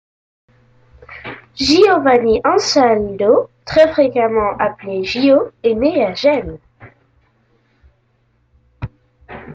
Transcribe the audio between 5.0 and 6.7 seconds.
Gio, est né à Gênes.